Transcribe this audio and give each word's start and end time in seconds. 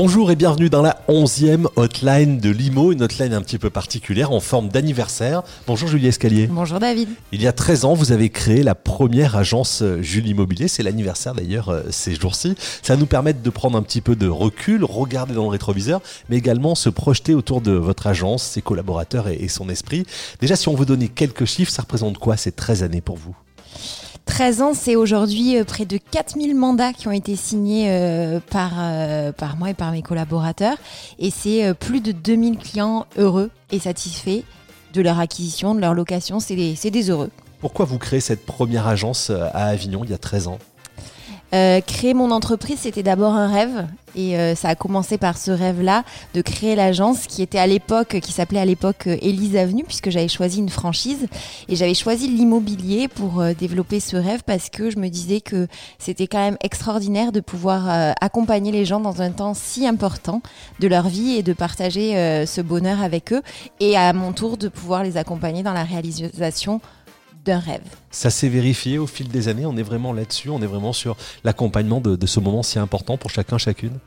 Bonjour 0.00 0.30
et 0.30 0.36
bienvenue 0.36 0.70
dans 0.70 0.80
la 0.80 1.02
11e 1.08 1.66
hotline 1.74 2.38
de 2.38 2.50
Limo, 2.50 2.92
une 2.92 3.02
hotline 3.02 3.32
un 3.34 3.42
petit 3.42 3.58
peu 3.58 3.68
particulière 3.68 4.30
en 4.30 4.38
forme 4.38 4.68
d'anniversaire. 4.68 5.42
Bonjour 5.66 5.88
Julie 5.88 6.06
Escalier. 6.06 6.46
Bonjour 6.46 6.78
David. 6.78 7.08
Il 7.32 7.42
y 7.42 7.48
a 7.48 7.52
13 7.52 7.84
ans, 7.84 7.94
vous 7.94 8.12
avez 8.12 8.30
créé 8.30 8.62
la 8.62 8.76
première 8.76 9.34
agence 9.34 9.82
euh, 9.82 10.00
Julie 10.00 10.30
Immobilier. 10.30 10.68
C'est 10.68 10.84
l'anniversaire 10.84 11.34
d'ailleurs 11.34 11.70
euh, 11.70 11.82
ces 11.90 12.14
jours-ci. 12.14 12.54
Ça 12.80 12.94
va 12.94 13.00
nous 13.00 13.06
permettre 13.06 13.42
de 13.42 13.50
prendre 13.50 13.76
un 13.76 13.82
petit 13.82 14.00
peu 14.00 14.14
de 14.14 14.28
recul, 14.28 14.84
regarder 14.84 15.34
dans 15.34 15.42
le 15.42 15.50
rétroviseur, 15.50 16.00
mais 16.28 16.36
également 16.36 16.76
se 16.76 16.90
projeter 16.90 17.34
autour 17.34 17.60
de 17.60 17.72
votre 17.72 18.06
agence, 18.06 18.44
ses 18.44 18.62
collaborateurs 18.62 19.26
et 19.26 19.48
son 19.48 19.68
esprit. 19.68 20.04
Déjà, 20.40 20.54
si 20.54 20.68
on 20.68 20.76
veut 20.76 20.86
donner 20.86 21.08
quelques 21.08 21.44
chiffres, 21.44 21.72
ça 21.72 21.82
représente 21.82 22.18
quoi 22.18 22.36
ces 22.36 22.52
13 22.52 22.84
années 22.84 23.00
pour 23.00 23.16
vous? 23.16 23.34
13 24.38 24.62
ans, 24.62 24.72
c'est 24.72 24.94
aujourd'hui 24.94 25.58
euh, 25.58 25.64
près 25.64 25.84
de 25.84 25.96
4000 25.96 26.54
mandats 26.54 26.92
qui 26.92 27.08
ont 27.08 27.12
été 27.12 27.34
signés 27.34 27.86
euh, 27.88 28.38
par, 28.38 28.70
euh, 28.78 29.32
par 29.32 29.56
moi 29.56 29.70
et 29.70 29.74
par 29.74 29.90
mes 29.90 30.00
collaborateurs. 30.00 30.76
Et 31.18 31.30
c'est 31.30 31.74
plus 31.74 32.00
de 32.00 32.12
2000 32.12 32.56
clients 32.56 33.06
heureux 33.16 33.50
et 33.72 33.80
satisfaits 33.80 34.44
de 34.94 35.02
leur 35.02 35.18
acquisition, 35.18 35.74
de 35.74 35.80
leur 35.80 35.92
location. 35.92 36.38
C'est 36.38 36.54
des, 36.54 36.76
des 36.88 37.10
heureux. 37.10 37.30
Pourquoi 37.58 37.84
vous 37.84 37.98
créez 37.98 38.20
cette 38.20 38.46
première 38.46 38.86
agence 38.86 39.30
à 39.30 39.64
Avignon 39.64 40.04
il 40.04 40.10
y 40.10 40.14
a 40.14 40.18
13 40.18 40.46
ans? 40.46 40.60
Euh, 41.54 41.80
créer 41.80 42.12
mon 42.12 42.30
entreprise, 42.30 42.80
c'était 42.80 43.02
d'abord 43.02 43.32
un 43.32 43.48
rêve. 43.48 43.86
Et 44.14 44.36
euh, 44.36 44.54
ça 44.54 44.70
a 44.70 44.74
commencé 44.74 45.16
par 45.16 45.38
ce 45.38 45.50
rêve-là 45.50 46.02
de 46.34 46.42
créer 46.42 46.74
l'agence 46.74 47.26
qui 47.26 47.42
était 47.42 47.58
à 47.58 47.66
l'époque, 47.66 48.18
qui 48.20 48.32
s'appelait 48.32 48.58
à 48.58 48.64
l'époque 48.64 49.06
euh, 49.06 49.16
Élise 49.22 49.56
Avenue, 49.56 49.84
puisque 49.84 50.10
j'avais 50.10 50.28
choisi 50.28 50.58
une 50.58 50.68
franchise. 50.68 51.28
Et 51.68 51.76
j'avais 51.76 51.94
choisi 51.94 52.28
l'immobilier 52.28 53.08
pour 53.08 53.44
développer 53.58 54.00
ce 54.00 54.16
rêve 54.16 54.42
parce 54.44 54.68
que 54.70 54.90
je 54.90 54.98
me 54.98 55.08
disais 55.08 55.40
que 55.40 55.68
c'était 55.98 56.26
quand 56.26 56.38
même 56.38 56.56
extraordinaire 56.62 57.32
de 57.32 57.40
pouvoir 57.40 58.14
accompagner 58.20 58.72
les 58.72 58.84
gens 58.84 59.00
dans 59.00 59.22
un 59.22 59.30
temps 59.30 59.54
si 59.54 59.86
important 59.86 60.42
de 60.80 60.88
leur 60.88 61.08
vie 61.08 61.36
et 61.36 61.42
de 61.42 61.52
partager 61.52 62.44
ce 62.46 62.60
bonheur 62.60 63.02
avec 63.02 63.32
eux. 63.32 63.42
Et 63.80 63.96
à 63.96 64.12
mon 64.12 64.32
tour, 64.32 64.56
de 64.56 64.68
pouvoir 64.68 65.02
les 65.04 65.16
accompagner 65.16 65.62
dans 65.62 65.72
la 65.72 65.84
réalisation 65.84 66.80
d'un 67.48 67.58
rêve. 67.58 67.80
Ça 68.10 68.28
s'est 68.28 68.48
vérifié 68.48 68.98
au 68.98 69.06
fil 69.06 69.28
des 69.28 69.48
années, 69.48 69.64
on 69.64 69.76
est 69.76 69.82
vraiment 69.82 70.12
là-dessus, 70.12 70.50
on 70.50 70.60
est 70.60 70.66
vraiment 70.66 70.92
sur 70.92 71.16
l'accompagnement 71.44 72.00
de, 72.00 72.26
ce 72.26 72.40
moment 72.40 72.62
si 72.62 72.78
important 72.78 73.16
pour 73.16 73.30
chacun, 73.30 73.56
chacune 73.58 73.98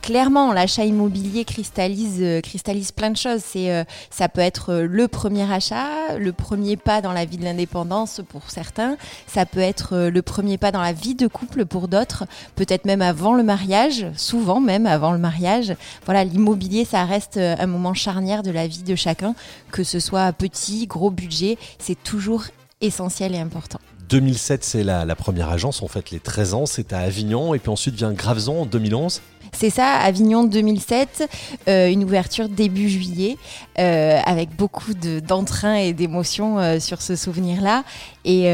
clairement, 0.00 0.52
l'achat 0.52 0.84
immobilier 0.84 1.44
cristallise, 1.44 2.20
euh, 2.22 2.40
cristallise 2.40 2.92
plein 2.92 3.10
de 3.10 3.16
choses. 3.16 3.42
C'est, 3.44 3.72
euh, 3.72 3.84
ça 4.10 4.28
peut 4.28 4.40
être 4.40 4.72
euh, 4.72 4.86
le 4.86 5.08
premier 5.08 5.42
achat, 5.52 6.16
le 6.16 6.32
premier 6.32 6.76
pas 6.76 7.02
dans 7.02 7.12
la 7.12 7.24
vie 7.24 7.36
de 7.36 7.44
l'indépendance 7.44 8.22
pour 8.28 8.48
certains. 8.48 8.96
Ça 9.26 9.44
peut 9.44 9.60
être 9.60 10.08
le 10.08 10.22
premier 10.22 10.56
pas 10.56 10.70
dans 10.70 10.80
la 10.80 10.92
vie 10.92 11.16
de 11.16 11.26
couple 11.26 11.66
pour 11.66 11.88
d'autres. 11.88 12.24
Peut-être 12.54 12.86
même 12.86 13.02
avant 13.02 13.34
le 13.34 13.42
mariage, 13.42 14.06
souvent 14.16 14.60
même 14.60 14.86
avant 14.86 15.12
le 15.12 15.18
mariage. 15.18 15.74
Voilà, 16.06 16.24
l'immobilier, 16.24 16.84
ça 16.84 17.04
reste 17.04 17.36
un 17.36 17.66
moment 17.66 17.92
charnière 17.92 18.44
de 18.44 18.52
la 18.52 18.68
vie 18.68 18.84
de 18.84 18.94
chacun, 18.94 19.34
que 19.72 19.82
ce 19.82 19.98
soit 19.98 20.32
petit, 20.32 20.86
gros 20.86 21.10
budget. 21.10 21.58
C'est 21.78 22.02
toujours 22.02 22.44
essentiel 22.80 23.34
et 23.34 23.38
important. 23.38 23.78
2007, 24.08 24.64
c'est 24.64 24.84
la, 24.84 25.04
la, 25.04 25.16
première 25.16 25.50
agence, 25.50 25.82
en 25.82 25.88
fait, 25.88 26.10
les 26.10 26.20
13 26.20 26.54
ans, 26.54 26.66
c'est 26.66 26.92
à 26.92 27.00
Avignon, 27.00 27.54
et 27.54 27.58
puis 27.58 27.70
ensuite 27.70 27.94
vient 27.94 28.12
Graveson 28.12 28.62
en 28.62 28.66
2011. 28.66 29.20
C'est 29.52 29.70
ça, 29.70 29.94
Avignon 29.94 30.44
2007, 30.44 31.28
euh, 31.68 31.88
une 31.88 32.04
ouverture 32.04 32.48
début 32.48 32.88
juillet, 32.88 33.36
euh, 33.78 34.18
avec 34.24 34.54
beaucoup 34.54 34.94
d'entrain 34.94 35.74
et 35.74 35.92
d'émotion 35.92 36.58
euh, 36.58 36.80
sur 36.80 37.02
ce 37.02 37.16
souvenir-là. 37.16 37.84
Et 38.24 38.48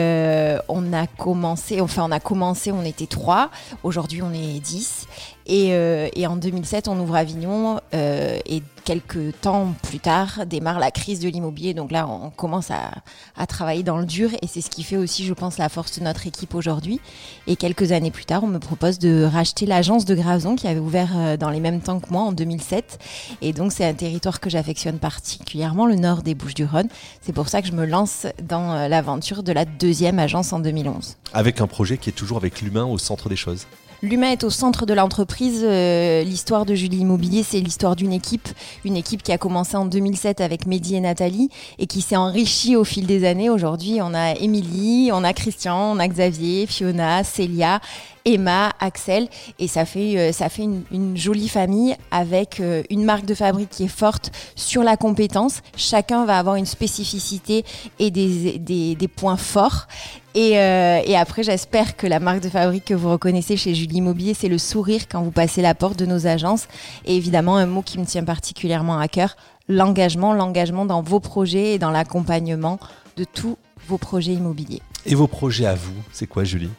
on 0.69 0.92
a 0.92 1.09
commencé, 1.09 1.81
enfin 1.81 2.05
on 2.09 2.12
a 2.12 2.20
commencé, 2.20 2.70
on 2.70 2.84
était 2.84 3.06
trois, 3.06 3.50
aujourd'hui 3.83 4.22
on 4.22 4.33
est 4.33 4.61
dix. 4.61 5.09
Et, 5.47 5.69
et, 5.69 6.27
en 6.27 6.37
2007, 6.37 6.89
on 6.89 6.98
ouvre 6.98 7.17
Avignon 7.17 7.81
et 7.92 8.62
quelques 8.84 9.41
temps 9.41 9.75
plus 9.83 9.98
tard 9.98 10.47
démarre 10.47 10.78
la 10.78 10.91
crise 10.91 11.20
de 11.20 11.28
l'immobilier. 11.28 11.75
Donc 11.75 11.91
là, 11.91 12.06
on 12.06 12.31
commence 12.31 12.70
à, 12.70 12.91
à, 13.37 13.47
travailler 13.47 13.83
dans 13.83 13.97
le 13.97 14.05
dur 14.05 14.31
et 14.42 14.47
c'est 14.47 14.60
ce 14.60 14.71
qui 14.71 14.82
fait 14.82 14.97
aussi, 14.97 15.25
je 15.25 15.32
pense, 15.32 15.59
la 15.59 15.69
force 15.69 15.99
de 15.99 16.05
notre 16.05 16.27
équipe 16.27 16.55
aujourd'hui. 16.55 17.00
Et 17.47 17.56
quelques 17.56 17.93
années 17.93 18.10
plus 18.10 18.25
tard, 18.27 18.44
on 18.44 18.47
me 18.47 18.59
propose 18.59 18.99
de 18.99 19.25
racheter 19.25 19.66
l'agence 19.66 20.05
de 20.05 20.15
Graveson 20.15 20.56
qui 20.56 20.69
avait 20.69 20.81
ouvert 20.81 21.12
euh, 21.16 21.37
dans 21.37 21.50
les 21.50 21.61
mêmes 21.61 21.81
temps 21.81 22.00
que 22.00 22.11
moi 22.11 22.22
en 22.22 22.32
2007. 22.32 22.99
Et 23.41 23.53
donc 23.53 23.72
c'est 23.72 23.84
un 23.84 23.94
territoire 23.94 24.41
que 24.41 24.50
j'affectionne 24.50 24.99
particulièrement, 24.99 25.87
le 25.87 25.97
nord 25.97 26.22
des 26.22 26.34
Bouches-du-Rhône. 26.34 26.88
C'est 27.22 27.32
pour 27.32 27.49
ça 27.49 27.62
que 27.62 27.69
je 27.69 27.72
me 27.72 27.87
lance 27.87 28.26
dans 28.43 28.72
euh, 28.72 28.88
l'aventure 28.88 29.43
de 29.43 29.53
la 29.53 29.65
deuxième 29.65 30.19
agence 30.19 30.53
en 30.53 30.61
2011. 30.61 31.16
Avec 31.32 31.61
un 31.61 31.66
projet 31.66 31.99
qui 31.99 32.11
est 32.11 32.15
toujours 32.15 32.37
avec 32.37 32.61
l'humain 32.61 32.84
au 32.84 32.99
centre 32.99 33.28
des 33.28 33.37
choses. 33.37 33.66
L'humain 34.04 34.32
est 34.32 34.44
au 34.44 34.50
centre 34.50 34.84
de 34.84 34.92
l'entreprise. 34.92 35.62
Euh, 35.65 36.22
l'histoire 36.25 36.66
de 36.66 36.75
Julie 36.75 36.98
Immobilier, 36.98 37.42
c'est 37.42 37.60
l'histoire 37.60 37.97
d'une 37.97 38.12
équipe, 38.12 38.50
une 38.84 38.98
équipe 38.98 39.22
qui 39.22 39.32
a 39.32 39.38
commencé 39.38 39.78
en 39.78 39.87
2007 39.87 40.42
avec 40.42 40.66
Mehdi 40.66 40.97
et 40.97 41.00
Nathalie 41.00 41.48
et 41.78 41.87
qui 41.87 42.03
s'est 42.03 42.14
enrichie 42.14 42.76
au 42.76 42.84
fil 42.84 43.06
des 43.06 43.25
années. 43.25 43.48
Aujourd'hui, 43.48 44.00
on 44.03 44.12
a 44.12 44.34
Émilie, 44.34 45.09
on 45.10 45.25
a 45.25 45.32
Christian, 45.32 45.93
on 45.93 45.98
a 45.98 46.06
Xavier, 46.06 46.66
Fiona, 46.66 47.25
Célia 47.25 47.81
Emma, 48.27 48.73
Axel, 48.81 49.29
et 49.59 49.69
ça 49.69 49.85
fait, 49.85 50.17
euh, 50.17 50.33
ça 50.33 50.49
fait 50.49 50.62
une, 50.62 51.17
jolie 51.17 51.49
famille 51.49 51.95
avec 52.11 52.59
euh, 52.59 52.83
une 52.89 53.05
marque 53.05 53.27
de 53.27 53.35
fabrique 53.35 53.69
qui 53.69 53.85
est 53.85 53.89
forte 53.89 54.33
sur 54.57 54.83
la 54.83 54.97
compétence. 54.97 55.61
Chacun 55.77 56.25
va 56.25 56.39
avoir 56.39 56.57
une 56.57 56.65
spécificité 56.65 57.65
et 57.99 58.11
des, 58.11 58.59
des, 58.59 59.09
points 59.09 59.37
forts. 59.37 59.89
Et, 60.35 60.59
euh, 60.59 61.01
et 61.05 61.17
après, 61.17 61.43
j'espère 61.43 61.97
que 61.97 62.07
la 62.07 62.19
marque 62.19 62.41
de 62.41 62.49
fabrique 62.49 62.87
que 62.87 62.95
vous 62.95 63.11
reconnaissez 63.11 63.59
chez 63.59 63.75
Julie 63.75 63.97
Immobilier, 63.97 64.33
c'est 64.33 64.49
le 64.49 64.59
sourire 64.59 65.03
quand 65.09 65.23
vous 65.23 65.31
passez 65.31 65.61
la 65.61 65.75
porte 65.75 65.99
de 65.99 66.06
nos 66.06 66.27
agences. 66.27 66.67
Et 67.05 67.17
évidemment, 67.17 67.59
un 67.59 67.67
mot 67.67 67.83
qui 67.83 67.99
me 67.99 68.06
tient 68.06 68.25
particulièrement 68.25 68.99
à 68.99 69.06
cœur, 69.06 69.37
l'engagement, 69.69 70.33
l'engagement 70.33 70.87
dans 70.87 71.03
vos 71.03 71.21
projets 71.21 71.75
et 71.75 71.79
dans 71.79 71.91
l'accompagnement 71.91 72.79
de 73.19 73.25
tous 73.25 73.59
vos 73.87 73.99
projets 73.99 74.33
immobiliers. 74.33 74.81
Et 75.05 75.15
vos 75.15 75.27
projets 75.27 75.67
à 75.67 75.75
vous, 75.75 75.95
c'est 76.11 76.27
quoi 76.27 76.45
Julie? 76.45 76.71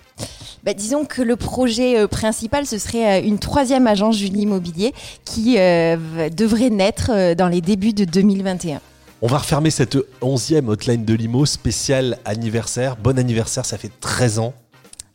Bah, 0.66 0.74
disons 0.74 1.06
que 1.06 1.22
le 1.22 1.36
projet 1.36 2.00
euh, 2.00 2.08
principal, 2.08 2.66
ce 2.66 2.80
serait 2.80 3.22
euh, 3.22 3.28
une 3.28 3.38
troisième 3.38 3.86
agence 3.86 4.18
Julie 4.18 4.42
Immobilier 4.42 4.94
qui 5.24 5.60
euh, 5.60 6.30
devrait 6.36 6.72
naître 6.72 7.36
dans 7.36 7.48
les 7.48 7.62
débuts 7.62 7.94
de 7.94 8.04
2021. 8.04 8.82
On 9.22 9.28
va 9.28 9.38
refermer 9.38 9.70
cette 9.70 9.96
onzième 10.22 10.68
hotline 10.68 11.06
de 11.06 11.14
Limo 11.14 11.46
spécial 11.46 12.18
anniversaire. 12.26 12.98
Bon 12.98 13.18
anniversaire, 13.20 13.64
ça 13.64 13.78
fait 13.78 13.92
13 14.02 14.40
ans. 14.40 14.54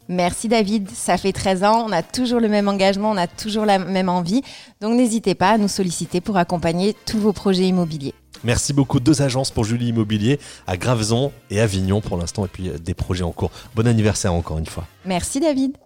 Merci 0.09 0.49
David, 0.49 0.88
ça 0.93 1.16
fait 1.16 1.33
13 1.33 1.62
ans, 1.65 1.87
on 1.88 1.93
a 1.93 2.03
toujours 2.03 2.41
le 2.41 2.49
même 2.49 2.67
engagement, 2.67 3.11
on 3.11 3.17
a 3.17 3.28
toujours 3.28 3.65
la 3.65 3.78
même 3.78 4.09
envie. 4.09 4.43
Donc 4.81 4.97
n'hésitez 4.97 5.34
pas 5.34 5.50
à 5.50 5.59
nous 5.59 5.69
solliciter 5.69 6.21
pour 6.21 6.37
accompagner 6.37 6.97
tous 7.06 7.19
vos 7.19 7.32
projets 7.32 7.67
immobiliers. 7.67 8.15
Merci 8.45 8.73
beaucoup. 8.73 9.01
Deux 9.01 9.23
agences 9.23 9.51
pour 9.51 9.65
Julie 9.65 9.89
Immobilier 9.89 10.39
à 10.67 10.77
Graveson 10.77 11.33
et 11.51 11.61
Avignon 11.61 12.01
pour 12.01 12.17
l'instant, 12.17 12.45
et 12.45 12.49
puis 12.49 12.69
euh, 12.69 12.78
des 12.78 12.95
projets 12.95 13.25
en 13.25 13.33
cours. 13.33 13.51
Bon 13.75 13.87
anniversaire 13.87 14.33
encore 14.33 14.59
une 14.59 14.67
fois. 14.67 14.87
Merci 15.05 15.41
David. 15.41 15.77